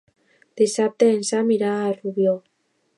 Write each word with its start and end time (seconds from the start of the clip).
Dissabte 0.61 1.11
en 1.17 1.21
Sam 1.29 1.55
irà 1.59 1.77
a 1.85 1.95
Rubió. 2.01 2.37